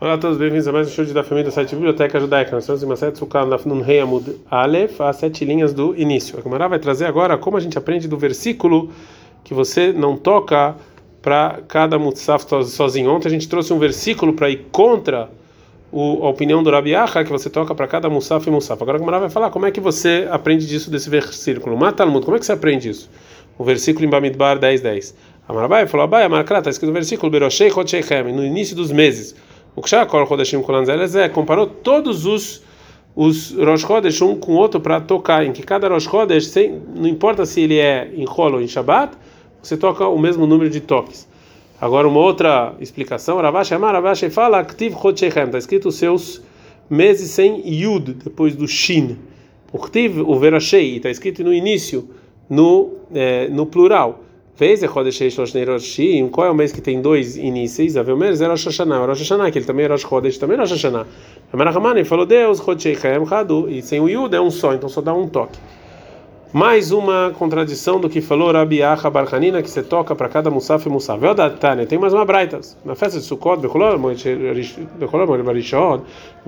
[0.00, 2.52] Olá a todos, bem-vindos a mais um show da família do site Biblioteca Judaica.
[2.52, 6.38] Nós estamos em uma sete sukkah no Rei Amud Aleph, as sete linhas do início.
[6.38, 8.92] A Gemara vai trazer agora como a gente aprende do versículo
[9.42, 10.76] que você não toca
[11.20, 13.10] para cada mutzaf sozinho.
[13.10, 15.28] Ontem a gente trouxe um versículo para ir contra
[15.90, 18.80] o, a opinião do Rabi Acha, que você toca para cada mutzaf e mutzaf.
[18.80, 21.76] Agora a Gemara vai falar como é que você aprende disso desse versículo.
[21.76, 23.10] Mata Talmud, como é que você aprende isso?
[23.58, 25.14] O versículo em Bamidbar 10, 10.
[25.48, 29.34] Amarabai falou, Abai, Amarkra, está escrito no versículo, Beroshei Chodshechem, no início dos meses.
[31.28, 32.62] Comparou todos os
[33.20, 36.80] os Rosh Chodesh um com o outro para tocar, em que cada Rosh Chodesh, sem,
[36.94, 39.16] não importa se ele é em Rolo ou em Shabbat,
[39.60, 41.26] você toca o mesmo número de toques.
[41.80, 46.40] Agora, uma outra explicação, Ravash Amar, Ravash fala, Ktiv Chodshechem, está escrito os seus
[46.88, 49.16] meses sem Yud, depois do Shin.
[49.72, 52.08] O Ktiv, o Verashei, está escrito no início,
[52.48, 54.22] no, é, no plural.
[54.58, 57.96] Fez Roshim, qual é o mês que tem dois inícios?
[57.96, 60.72] Avelmeres era Rosh Hashanah, Rosh Hashanah, que ele também é Rosh Chodesh, também é Rosh
[60.72, 61.06] Hashanah.
[62.04, 62.60] Falou Deus,
[63.68, 65.56] e sem o Yud é um só, então só dá um toque.
[66.52, 70.88] Mais uma contradição do que falou Rabi Acha Barhanina, que você toca para cada Musaf
[70.88, 71.20] e Musaf.
[71.20, 72.76] Veldatane, tem mais uma braitas.
[72.84, 73.70] Na festa de Sukkot, no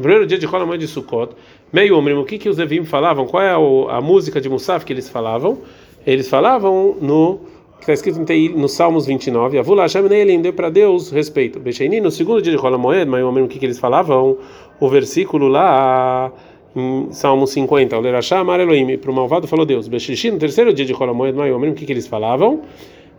[0.03, 1.33] primeiro dia de Kolamoi de Sukkot,
[1.73, 3.25] meio homem, o que, que os Levim falavam?
[3.25, 5.59] Qual é a, a música de Musaf que eles falavam?
[6.05, 7.50] Eles falavam no
[7.81, 8.21] que está escrito
[8.59, 11.59] no Salmos 29, Avula Hashem Neelim, deu para Deus respeito.
[11.59, 14.37] Becheini, no segundo dia de Rola Moed, mas o mesmo que, que eles falavam,
[14.79, 16.31] o versículo lá
[16.77, 19.89] em Salmo 50, o Lerachá Amar Elohim, para o malvado falou Deus.
[19.89, 22.61] Becheshi, no terceiro dia de Rola Moed, mas o mesmo que, que eles falavam,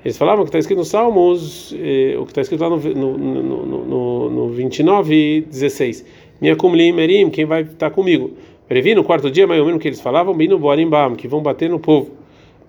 [0.06, 3.18] eles falavam que está escrito no Salmos, eh, o que está escrito lá no, no,
[3.18, 6.06] no, no, no 29, 16.
[6.40, 8.32] Minha kumlim merim, quem vai estar comigo?
[8.68, 11.68] Previ no quarto dia, mas o mesmo que eles falavam, bino boarimbam, que vão bater
[11.68, 12.21] no povo.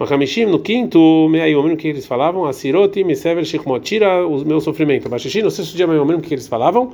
[0.02, 5.08] Machamishim, no quinto, meio que eles falavam, Asiroti, Misever, Shichmot, tira o meu sofrimento.
[5.08, 6.92] Bashishim, no sexto dia, meio que eles falavam,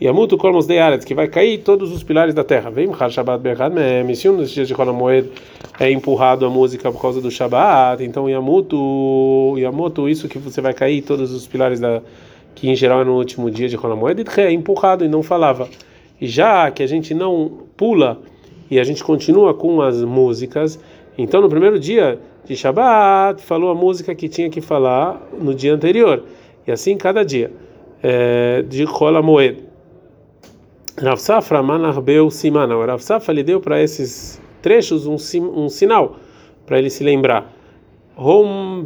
[0.00, 2.70] Yamutu Kormos de Aretz, que vai cair todos os pilares da terra.
[2.70, 3.72] Vem, Har Shabbat Berhad,
[4.04, 5.30] Misium, nos dias de Moed
[5.78, 10.74] é empurrado a música por causa do Shabbat, então Yamutu, Yamutu, isso que você vai
[10.74, 12.02] cair todos os pilares da
[12.54, 15.66] que em geral é no último dia de Moed, é empurrado e não falava.
[16.20, 18.20] E já que a gente não pula
[18.70, 20.78] e a gente continua com as músicas,
[21.16, 22.18] então no primeiro dia
[22.50, 26.24] de Shabbat, falou a música que tinha que falar no dia anterior.
[26.66, 27.52] E assim cada dia.
[28.02, 29.62] É, de Kola Moed.
[30.98, 32.74] Rav Safra Manarbeu Simana.
[32.84, 35.14] Rav Safra lhe deu para esses trechos um,
[35.54, 36.16] um sinal,
[36.66, 37.54] para ele se lembrar.
[38.18, 38.84] Hom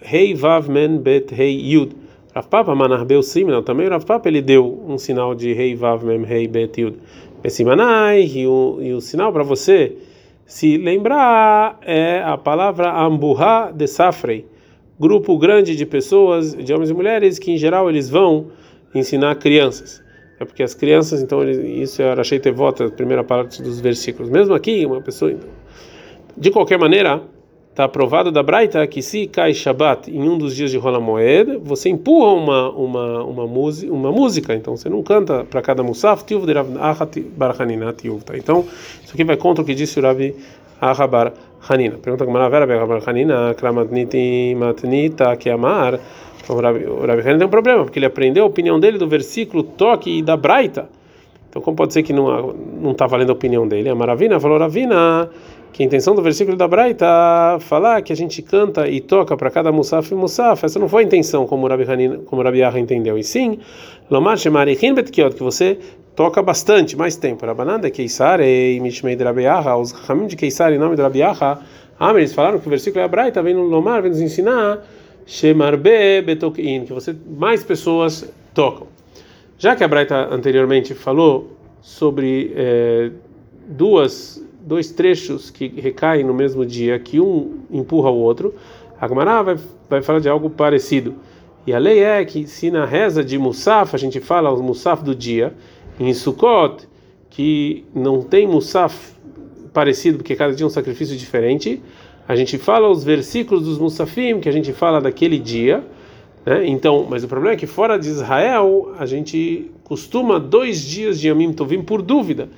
[0.00, 1.96] Hei Vav Men Bet Hei Yud.
[2.32, 3.60] Rav Papa Manarbeu Simana.
[3.60, 6.96] Também o Rav Papa ele deu um sinal de Hei Vav Men Hei Bet Yud.
[7.48, 9.96] Simanai, o, e o sinal para você
[10.50, 14.44] se lembrar, é a palavra amburra de safrei,
[14.98, 18.48] grupo grande de pessoas, de homens e mulheres, que em geral eles vão
[18.92, 20.02] ensinar crianças.
[20.40, 24.28] É porque as crianças, então, isso eu achei ter voto, a primeira parte dos versículos.
[24.28, 25.30] Mesmo aqui, uma pessoa.
[25.30, 25.48] Então,
[26.36, 27.22] de qualquer maneira,
[27.80, 31.58] está aprovado da Braita que se cai Shabat em um dos dias de Rola Moed,
[31.64, 36.24] você empurra uma uma uma, música, uma música, então você não canta para cada musaf,
[36.24, 36.68] tiv de Rav
[37.36, 38.36] Barhaninat Yuvta.
[38.36, 38.66] Então,
[39.02, 40.36] isso aqui vai contra o que disse o Rabi
[40.78, 41.32] Ahabar
[41.66, 41.96] Hanina.
[41.96, 45.98] Pergunta como Ravera Ahabar Hanina, Kramatniti Matnita Kiamar.
[46.42, 48.98] Então, o Rabi, o Rabi Hanina tem um problema, porque ele aprendeu a opinião dele
[48.98, 50.86] do versículo toque e da Braita.
[51.48, 53.88] Então, como pode ser que não está valendo a opinião dele?
[53.88, 55.28] A Maravina falou, Ravina,
[55.72, 57.06] que a intenção do versículo da Braita
[57.60, 60.64] falar que a gente canta e toca para cada musaf e musaf.
[60.64, 63.16] Essa não foi a intenção, como Rabi, Hanina, como Rabi Yaha entendeu.
[63.16, 63.58] E sim,
[64.10, 65.78] Lomar Shemarichin Betkiot, que você
[66.16, 67.46] toca bastante, mais tempo.
[67.46, 71.20] Rabananda, Keisar e Mishmei de Rabi Yaha, os Ramim de Keisar em nome de Rabi
[71.20, 71.60] Yaha,
[71.98, 74.84] ah, eles falaram que o versículo da Braita vem no Lomar, vem nos ensinar
[75.26, 78.88] Shemarbe Betokin, que você mais pessoas tocam.
[79.58, 81.52] Já que a Braita anteriormente falou
[81.82, 83.10] sobre é,
[83.68, 88.54] duas dois trechos que recaem no mesmo dia, que um empurra o outro,
[89.00, 89.56] a Gemara vai,
[89.88, 91.16] vai falar de algo parecido.
[91.66, 95.02] E a lei é que se na reza de Musaf a gente fala o Musaf
[95.02, 95.52] do dia,
[95.98, 96.86] em Sukkot,
[97.28, 99.12] que não tem Musaf
[99.72, 101.82] parecido, porque cada dia é um sacrifício diferente,
[102.28, 105.84] a gente fala os versículos dos Musafim, que a gente fala daquele dia,
[106.46, 106.64] né?
[106.68, 111.26] Então, mas o problema é que fora de Israel a gente costuma dois dias de
[111.26, 112.48] Yamim Tovim por dúvida.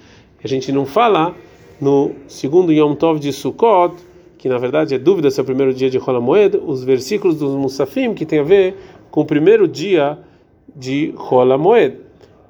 [0.44, 1.34] A gente não fala
[1.82, 3.96] no segundo Yom Tov de Sukkot,
[4.38, 7.36] que na verdade é dúvida se é o primeiro dia de Rola Moed, os versículos
[7.36, 8.76] dos Musafim que tem a ver
[9.10, 10.16] com o primeiro dia
[10.76, 11.96] de Rola Moed.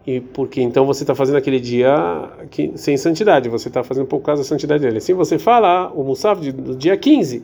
[0.06, 4.20] E porque então você está fazendo aquele dia que, sem santidade, você está fazendo por
[4.20, 4.98] causa da santidade dele.
[4.98, 7.42] Assim você fala o Musaf do dia 15.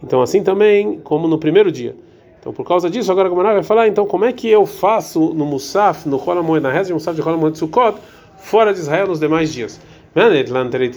[0.00, 1.96] Então assim também, como no primeiro dia.
[2.38, 5.34] Então, por causa disso, agora a Gemara vai falar, então, como é que eu faço
[5.34, 7.98] no Musaf, no Rola Moed, na reza de Musaf de Rola Moed Sukkot,
[8.36, 9.80] fora de Israel nos demais dias?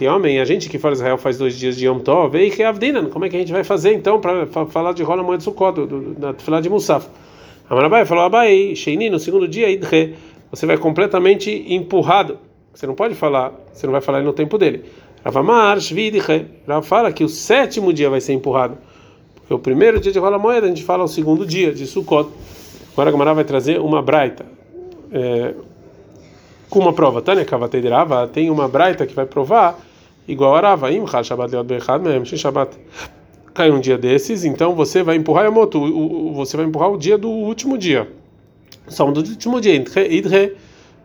[0.07, 2.63] Homem, a gente que fora Israel faz dois dias de Yom Tov, e que
[3.11, 5.75] como é que a gente vai fazer então para falar de Rola Moed Sukkot,
[6.17, 7.07] na falar de Musaf?
[7.69, 10.15] Amarabai falou, Abai, Sheini, no segundo dia, Idre,
[10.49, 12.37] você vai completamente empurrado.
[12.73, 14.83] Você não pode falar, você não vai falar no tempo dele.
[15.23, 18.77] Ravamar, Shvidre, Rav fala que o sétimo dia vai ser empurrado.
[19.35, 22.29] Porque o primeiro dia de Rola Moeda a gente fala o segundo dia de Sukkot.
[22.91, 24.45] Agora a Gamara vai trazer uma braita.
[25.11, 25.53] É,
[26.71, 27.21] com uma prova.
[27.21, 29.77] Tânia Kavatei Rava tem uma braita que vai provar
[30.27, 30.91] igual a Rava.
[30.91, 32.77] Im Shabbat Leot Bechad Mem Shabbat
[33.53, 37.18] cai um dia desses, então você vai empurrar a moto, você vai empurrar o dia
[37.18, 38.09] do último dia.
[38.88, 40.56] Só do último dia, idre.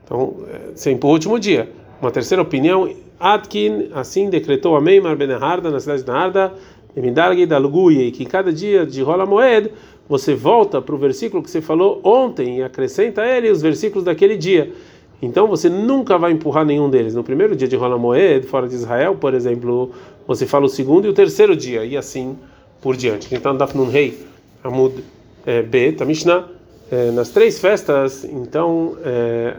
[0.05, 1.69] Então, é, você empurra o último dia.
[2.01, 6.55] Uma terceira opinião, Atkin assim decretou a Meimar Ben Harda na cidade de Narda,
[6.95, 9.73] Midargi Dalguye, que cada dia de Rola Moed
[10.09, 14.05] você volta para o versículo que você falou ontem e acrescenta a ele os versículos
[14.05, 14.73] daquele dia.
[15.21, 17.15] Então você nunca vai empurrar nenhum deles.
[17.15, 19.91] No primeiro dia de Rola Moed, fora de Israel, por exemplo,
[20.27, 22.37] você fala o segundo e o terceiro dia, e assim
[22.81, 23.35] por diante.
[23.35, 24.19] Então, Dafnun Rei,
[24.63, 25.03] Amud
[25.45, 26.45] é, B, Tamishna,
[26.91, 29.57] é, nas três festas, então, é,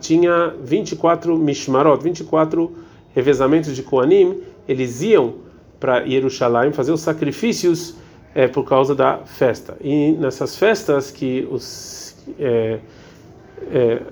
[0.00, 2.70] tinha 24 Mishmarot, 24
[3.14, 5.34] revezamentos de Koanim, eles iam
[5.80, 7.94] para Jerusalém fazer os sacrifícios
[8.34, 9.76] é, por causa da festa.
[9.80, 12.16] E nessas festas que os.
[12.38, 12.78] É,
[13.70, 14.02] é,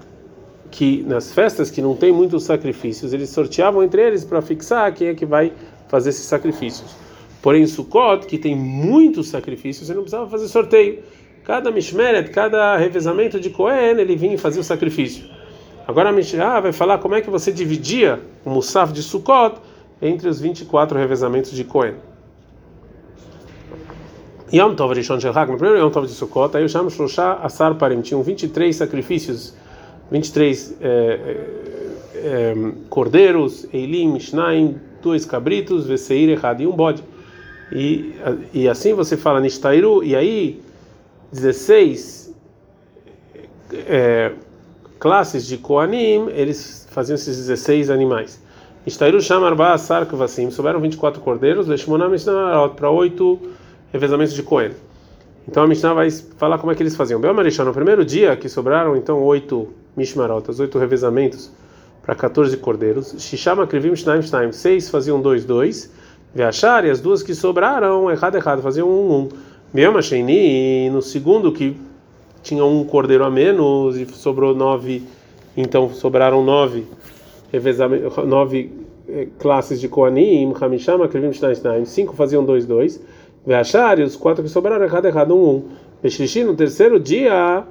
[0.72, 5.08] que nas festas que não tem muitos sacrifícios, eles sorteavam entre eles para fixar quem
[5.08, 5.52] é que vai
[5.86, 6.96] fazer esses sacrifícios.
[7.42, 11.00] Porém, Sukkot, que tem muitos sacrifícios, você não precisava fazer sorteio.
[11.44, 15.24] Cada mishmeret, cada revezamento de Cohen, ele vinha fazer o sacrifício.
[15.86, 19.56] Agora a Mishnah vai falar como é que você dividia o Musaf de Sukkot
[20.00, 21.96] entre os 24 revezamentos de Cohen.
[24.52, 27.74] Yom Tov Rishon Shel no primeiro Yom Tov de Sukkot, aí o Sham Shloshah Asar
[27.74, 29.54] Parim, tinham 23 sacrifícios
[30.12, 32.54] 23 é, é, é,
[32.90, 37.02] cordeiros, Eilim, Shnaim, dois cabritos, Veseir, errado e um bode.
[37.72, 38.14] E,
[38.52, 40.60] e assim você fala Nishtairu, e aí
[41.32, 42.34] 16
[43.72, 44.32] é,
[44.98, 48.38] classes de Koanim, eles faziam esses 16 animais.
[48.84, 52.10] Nishtairu Shamar Ba Sarkvasim, souberam 24 cordeiros, Leshmonam
[52.76, 53.40] para 8
[53.90, 54.72] revezamentos de Kohen.
[55.46, 57.20] Então a Mishnah vai falar como é que eles faziam.
[57.20, 61.50] Bel no primeiro dia que sobraram então oito mishmarotas, oito revezamentos
[62.02, 63.14] para 14 cordeiros.
[63.18, 65.90] Shishama krivim shnaim shnaim, seis faziam dois dois.
[66.34, 69.28] Veachar e as duas que sobraram, errado errado, faziam um um.
[69.72, 71.76] Bel Sheini, no segundo que
[72.42, 75.02] tinha um cordeiro a menos e sobrou nove,
[75.56, 76.86] então sobraram nove
[77.52, 78.70] revezamentos, nove
[79.08, 83.00] eh, classes de Koanim, Hamishama krivim shnaim shnaim, cinco faziam dois dois.
[83.44, 85.62] Veachar, e os quatro que sobraram, errado, errado, um, um.
[86.00, 87.64] Beshlishi, no terceiro dia,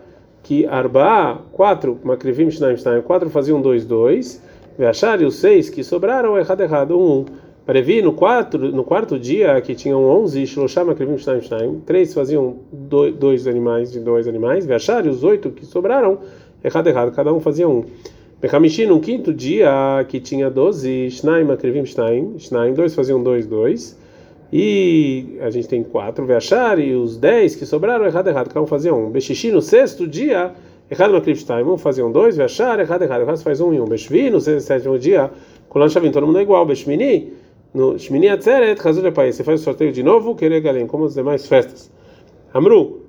[0.43, 4.41] que Arba, quatro, Makrivim, Shnaim, Shnaim, quatro faziam dois, dois.
[4.77, 7.25] Veachar, e os seis que sobraram, errado, errado, um, um.
[7.65, 12.57] Previ, no, quatro, no quarto dia, que tinham onze, Shloshá, Makrivim, Shnaim, Shnaim, três faziam
[12.71, 14.65] dois, dois animais, de dois animais.
[14.65, 16.19] Veachar, e os oito que sobraram,
[16.63, 17.85] errado, errado, cada um fazia um.
[18.41, 24.00] Bechamishi, no quinto dia, que tinha doze, Shnaim, Makrivim, Shnaim, Shnaim, dois faziam dois, dois.
[24.51, 28.67] E a gente tem quatro Veachar e os dez que sobraram, errado, errado, cada um
[28.67, 29.09] fazia um.
[29.09, 30.51] Bexishi no sexto dia,
[30.89, 33.85] errado no Time, um fazia um dois, Veachar, errado, errado, o faz um e um.
[33.85, 35.31] Beshvi no sétimo dia,
[35.69, 36.65] Kolan Shavim, todo mundo é igual.
[36.65, 37.31] Beshmini,
[37.73, 41.13] no Shmini Atzeret, Hazul País, você faz o sorteio de novo, querer galém, como as
[41.13, 41.89] demais festas.
[42.53, 43.03] Amru,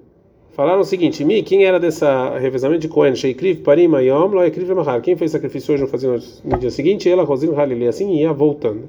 [0.52, 3.16] falaram o seguinte: Mi, quem era dessa revezamento de Cohen?
[3.16, 5.00] Sheikriv, Parim, Ayom, Loekriv, Mahar.
[5.00, 7.10] Quem fez sacrifício hoje não fazia no dia seguinte?
[7.10, 8.88] Ela, Rosim, Halili, assim ia voltando.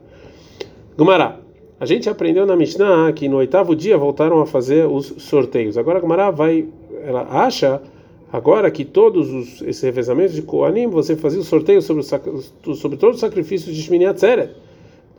[0.96, 1.43] Gumará.
[1.84, 5.78] A gente aprendeu na Mishnah que no oitavo dia voltaram a fazer os sorteios.
[5.78, 6.66] Agora a Gemara vai,
[7.06, 7.82] ela acha
[8.32, 12.02] agora que todos os, esses revezamentos de Koanim você fazia o sorteio sobre,
[12.66, 14.52] o, sobre todos os sacrifícios de Shmini Atzeret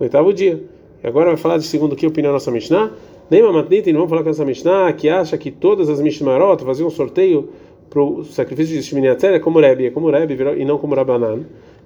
[0.01, 0.65] no oitavo dia.
[1.03, 2.93] E agora vai falar de segundo que opinião nossa Mishnah.
[3.31, 6.87] Nem Mamatnita, não vamos falar com essa Mishnah que acha que todas as Mishmarot faziam
[6.87, 7.51] um sorteio
[7.91, 11.41] para o sacrifício de Shmini Atzeret como Rebbe, como Rebbe e não como Rabanan.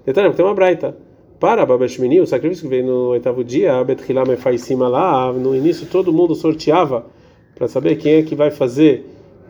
[0.06, 0.94] Detalhe, tem uma braita
[1.40, 5.87] para Babashmini, o sacrifício que veio no oitavo dia, Betchilam faz cima lá, no início
[5.87, 7.07] todo mundo sorteava
[7.54, 9.04] para saber quem é que vai fazer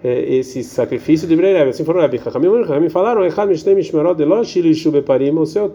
[0.05, 2.19] é, esse sacrifício de Brei Assim foram Rebbe.
[2.19, 5.71] Chachamim falaram, Echad Mishnei Mishmerot de Lo Shilishu Beparim, o seu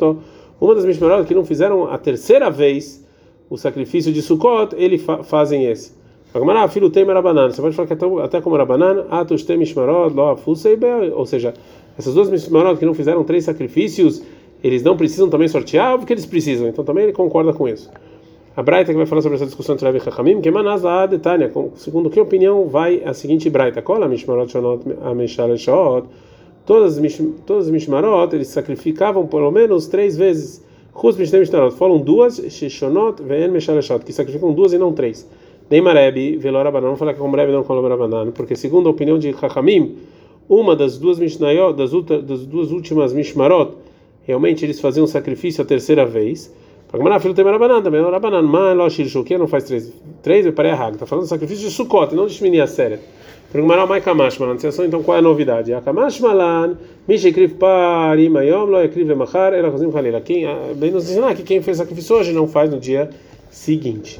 [0.61, 3.03] Uma das Mishmerot que não fizeram a terceira vez
[3.49, 5.93] o sacrifício de Sukkot, eles fa fazem esse.
[6.33, 7.51] Agora, filho tem Marabanan.
[7.51, 7.93] Você pode falar que
[8.23, 10.77] até como Marabanan, Atus tem Mishmarot, Lo Afusei
[11.13, 11.53] Ou seja,
[11.97, 14.23] essas duas Mishmarot que não fizeram três sacrifícios,
[14.63, 16.67] eles não precisam também sortear, porque eles precisam.
[16.67, 17.91] Então também ele concorda com isso.
[18.55, 22.09] A Braita que vai falar sobre essa discussão entre Rabi Chachamim, que manasa detania, segundo
[22.09, 26.07] que opinião vai a seguinte Braita, cola mishmarot shonot ameshal shot,
[26.65, 30.63] todas as mishmarot eles sacrificavam pelo menos três vezes.
[30.95, 35.27] Chus mishnem mishmarot, falam duas shishonot ve'en meshal shot, que sacrificam duas e não três.
[35.69, 38.91] Nem Marebi, velora banan, não fala que é Rebbe não como Rabanan, porque segundo a
[38.91, 39.95] opinião de Chachamim,
[40.47, 41.91] uma das duas mishnayot, das,
[42.23, 43.73] das duas últimas mishmarot,
[44.25, 46.53] realmente eles faziam sacrifício a terceira vez.
[46.91, 48.01] Agmará, filho tem Rabanan também.
[48.01, 49.91] Rabanan, lo shirshu, que não faz três?
[50.21, 53.01] Três, eu parei a Está falando do sacrifício de Sukkot, não de Shmini Aseret.
[53.51, 54.57] Perguntará, mai kamash malan.
[54.85, 55.73] Então, qual é a novidade?
[55.73, 56.77] A kamash malan,
[57.07, 60.21] mish ekriv pari mayom, lo ekriv lemachar, era chazim halila.
[60.21, 63.09] Quem, bem nos ensinar que quem fez sacrifício hoje não faz no dia
[63.49, 64.19] seguinte.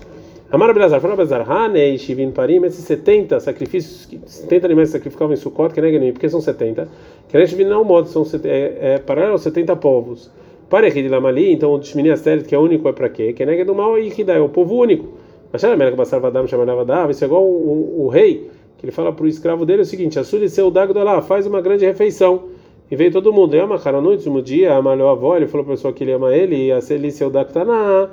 [0.54, 5.74] Amar Abelazar, falou Abelazar, Hanei, Shivin Parim, esses 70 sacrifícios, 70 animais sacrificavam em Sukkot,
[5.74, 6.88] que nem porque são 70.
[7.28, 10.30] Que nem Shivin não modo, são é, é paralelo aos 70 povos.
[10.70, 13.34] Para de Lamali, então o Shmini Asteret, que é único, é para quê?
[13.34, 15.14] Que é do mal e que dá, é o povo único.
[15.52, 18.92] Mas era Melech Basar Vadam chamava Dav, isso é igual o, o, rei, que ele
[18.92, 22.44] fala para o escravo dele o seguinte: Assuri seu Dagdolá, faz uma grande refeição.
[22.92, 25.74] E veio todo mundo, ama cara no último dia, amalhou a avó, ele falou para
[25.74, 28.08] a pessoa que ele ama ele, e a Seli seu Dagtaná,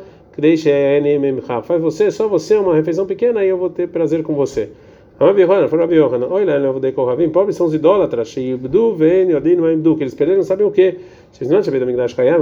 [1.63, 4.71] faz você, só você, uma refeição pequena, e eu vou ter prazer com você.
[5.19, 6.81] Olha, eu vou
[7.29, 8.33] pobres são os idólatras,
[9.95, 10.97] que eles perderam, não sabem o que.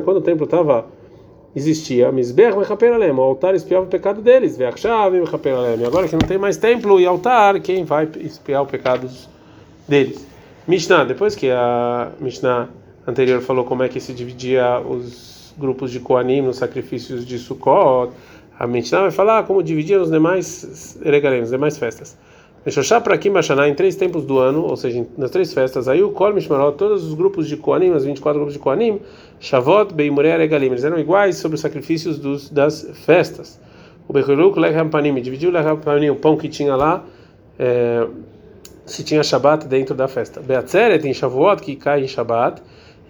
[0.04, 0.86] Quando o templo estava
[1.56, 4.56] existia, Mechaperalem, o altar espiava o pecado deles.
[4.60, 9.28] Agora que não tem mais templo e altar, quem vai espiar os pecados
[9.88, 10.24] deles?
[10.68, 12.68] Mishnah, depois que a Mishnah
[13.06, 18.12] anterior falou como é que se dividia os grupos de Koanim nos sacrifícios de Sukkot,
[18.58, 22.16] a Mishnah vai falar como dividia os demais regalem, as demais festas.
[22.66, 26.10] Meshoshá para aqui em três tempos do ano, ou seja, nas três festas, aí o
[26.10, 29.00] Kol Mishmarot, todos os grupos de Koanim, os 24 grupos de Koanim,
[29.40, 33.60] Shavot, Beimuré, Regalim, eles eram iguais sobre os sacrifícios dos, das festas.
[34.08, 37.04] O Bechiluk, Lechem Panim, dividiu Lechem Panim, o pão que tinha lá,
[37.58, 38.06] é,
[38.84, 40.40] se tinha Shabat dentro da festa.
[40.40, 42.60] Beatzeret, em Shavuot, que cai em Shabat,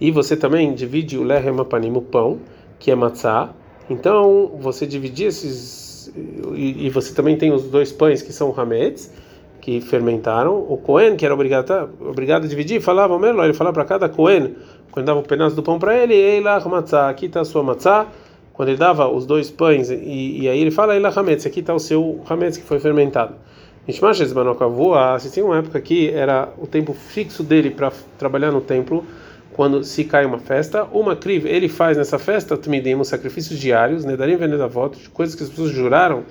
[0.00, 2.38] e você também divide o Lechem Panim, o pão,
[2.78, 3.50] que é Matzah.
[3.90, 6.12] Então, você dividir esses,
[6.54, 9.12] e, e você também tem os dois pães que são Hametz,
[9.60, 10.56] que fermentaram.
[10.68, 13.84] O Cohen, que era obrigado, tá, obrigado a dividir, falava o Merlo, ele falava para
[13.84, 14.54] cada Cohen,
[14.90, 18.06] quando dava um pedaço do pão para ele, Eila matzah, aqui está a sua matzah.
[18.52, 21.72] Quando ele dava os dois pães, e, e aí ele fala, Eila hametz, aqui está
[21.72, 23.34] o seu hametz que foi fermentado.
[23.86, 28.60] Mishmashes Manokavua, se tinha uma época que era o tempo fixo dele para trabalhar no
[28.60, 29.04] templo,
[29.58, 34.36] quando se cai uma festa, uma criv, ele faz nessa festa, tmidimos sacrifícios diários, nedarim
[34.36, 36.22] venedavot, coisas que as pessoas juraram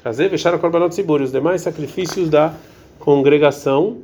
[0.00, 2.54] trazer, fechar o korbanot tzibur, os demais sacrifícios da
[3.00, 3.96] congregação,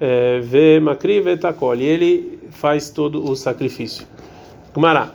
[0.00, 4.06] é, vê Makri Vetakol, e ele faz todo o sacrifício.
[4.72, 5.10] Gumará,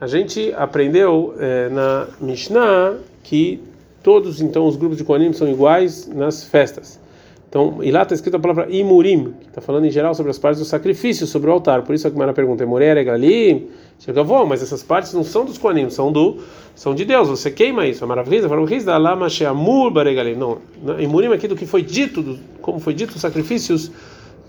[0.00, 3.62] a gente aprendeu é, na Mishnah que
[4.02, 6.98] todos então os grupos de Kohanim são iguais nas festas.
[7.48, 10.38] Então, e lá está escrito a palavra imurim, que está falando em geral sobre as
[10.38, 11.82] partes do sacrifício, sobre o altar.
[11.82, 13.68] Por isso a Gemara pergunta: Emoré, Galim?
[13.98, 16.38] Chega, vó, mas essas partes não são dos Koanim, são do
[16.74, 17.28] são de Deus.
[17.28, 18.04] Você queima isso.
[18.04, 20.34] A maravilha, a lama sheamur baregalim.
[20.34, 20.58] Não,
[20.98, 23.90] imurim aqui do que foi dito, do, como foi dito os sacrifícios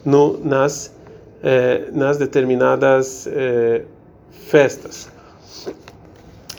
[0.04, 0.98] no, nas
[1.44, 3.84] eh, nas determinadas eh,
[4.32, 5.10] festas.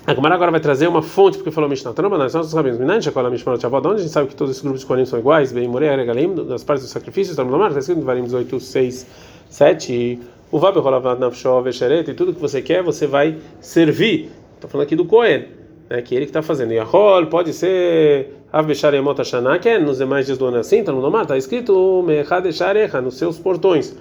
[0.08, 3.28] A Gemara agora vai trazer uma fonte, porque falou Mishnah Tanamba, nós sabemos, Minan, Shakola
[3.28, 5.68] Mishmar Shavod, onde a gente sabe que todos esses grupos de Kohanim são iguais, bem
[5.68, 9.06] Morei, Aregalim, nas partes dos sacrifícios, Tanamba, está escrito em Varim 18, 6,
[9.50, 10.18] 7,
[10.50, 14.30] o Vab Rolavad Nafshov, Vesheret, e tudo que você quer, você vai servir.
[14.54, 15.48] Estou falando aqui do Kohen,
[15.90, 16.72] né, que ele que está fazendo.
[16.72, 21.20] Yahol, pode ser Av Besharemot Hashanah, que é nos demais dias do ano assim, Tanamba,
[21.20, 23.94] está escrito Mechad Sharecha, nos seus portões.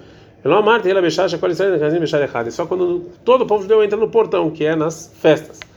[2.50, 5.67] Só quando todo o povo judeu entra no portão, que é nas festas.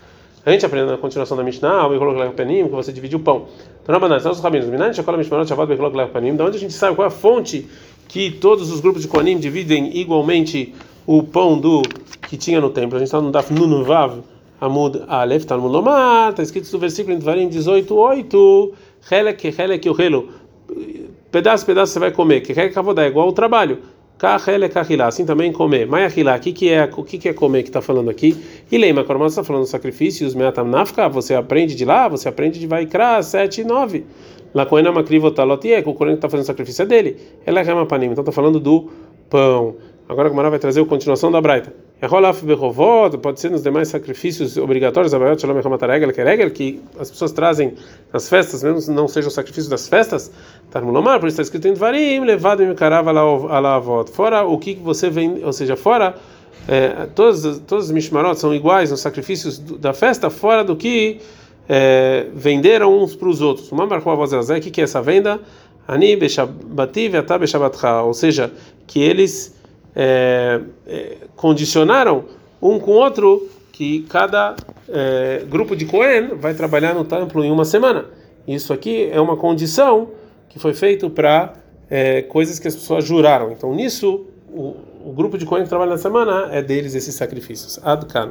[0.44, 3.46] A gente aprende na continuação da Mishnah, que você divide o pão.
[3.84, 4.68] Então, Rabanan, os rabinos.
[4.70, 7.68] Da onde a gente sabe qual é a fonte
[8.08, 10.74] que todos os grupos de Koanim dividem igualmente
[11.06, 11.84] o pão do
[12.28, 12.96] que tinha no templo.
[12.96, 14.20] A gente está no Daf Nunuvav,
[14.60, 15.00] Amud
[15.36, 18.74] está no Lomar, está escrito no versículo em Dvarim 18, 8,
[19.12, 20.30] Helek, Helek, Uhelo.
[21.32, 22.42] Pedaço, pedaço você vai comer.
[22.42, 23.78] Que Helek é igual ao trabalho.
[25.08, 25.88] Assim também comer.
[25.88, 28.38] Mayahilá, o que, é, o que, é comer que está falando aqui?
[28.72, 32.68] E lembra, quando está falando sacrifícios, meatam nafka, você aprende de lá, você aprende de
[32.68, 34.06] Vaikra 7 e 9.
[34.54, 37.18] Lá com Enama Krivotalotiek, o Corão que está fazendo sacrifício é dele.
[37.46, 38.90] Ela é panim, então está falando do
[39.30, 39.76] pão.
[40.10, 41.74] Agora a Gemara vai trazer a continuação da Braita.
[42.04, 47.76] Rolaf Behovot, pode ser nos demais sacrifícios obrigatórios, que as pessoas trazem
[48.12, 50.32] nas festas, mesmo não seja o sacrifício das festas,
[50.72, 54.10] por isso está escrito em Dvarim, levado em Karava Alavot.
[54.10, 56.16] Fora o que você vem, ou seja, fora
[56.68, 61.20] é, todos, todos os mishmarot são iguais nos sacrifícios da festa, fora do que
[61.70, 63.72] é, venderam uns para os outros.
[63.72, 65.40] O que é essa venda?
[65.88, 68.52] Ani beshabati ve'ata beshabatcha, ou seja,
[68.88, 69.61] que eles
[69.96, 70.62] é,
[71.36, 72.26] condicionaram
[72.62, 74.56] um com o outro que cada
[74.88, 78.06] é, grupo de Cohen vai trabalhar no templo em uma semana.
[78.48, 80.10] Isso aqui é uma condição
[80.50, 81.54] que foi feito para
[81.90, 83.52] é, coisas que as pessoas juraram.
[83.52, 87.80] Então nisso o, o grupo de Cohen que trabalha na semana é deles esses sacrifícios.
[87.84, 88.30] Adkan.